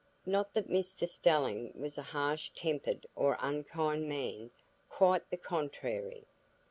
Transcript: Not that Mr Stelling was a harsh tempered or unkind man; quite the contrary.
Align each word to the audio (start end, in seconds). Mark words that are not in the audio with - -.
Not 0.25 0.55
that 0.55 0.67
Mr 0.67 1.07
Stelling 1.07 1.73
was 1.75 1.95
a 1.95 2.01
harsh 2.01 2.49
tempered 2.55 3.05
or 3.15 3.37
unkind 3.39 4.09
man; 4.09 4.49
quite 4.89 5.29
the 5.29 5.37
contrary. 5.37 6.25